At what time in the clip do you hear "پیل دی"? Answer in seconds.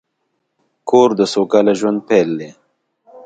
2.07-2.49